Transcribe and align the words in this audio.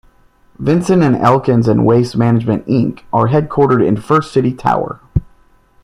Vinson 0.57 1.03
and 1.03 1.15
Elkins 1.17 1.67
and 1.67 1.85
Waste 1.85 2.17
Management, 2.17 2.65
Inc 2.65 3.03
are 3.13 3.27
headquartered 3.27 3.85
in 3.87 3.97
First 3.97 4.33
City 4.33 4.51
Tower. 4.51 4.99